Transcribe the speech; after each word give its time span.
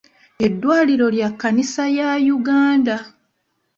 Eddwaliro 0.45 1.07
lya 1.15 1.29
kkanisa 1.31 1.83
ya 1.97 2.09
Uganda. 2.37 2.95